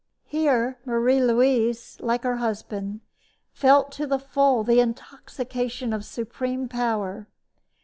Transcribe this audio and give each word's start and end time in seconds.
Here 0.25 0.79
Marie 0.83 1.21
Louise, 1.21 1.97
like 2.01 2.23
her 2.23 2.37
husband, 2.37 3.01
felt 3.51 3.91
to 3.91 4.07
the 4.07 4.17
full 4.17 4.63
the 4.63 4.79
intoxication 4.79 5.93
of 5.93 6.03
supreme 6.03 6.67
power. 6.67 7.27